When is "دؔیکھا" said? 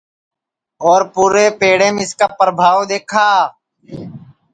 2.89-3.27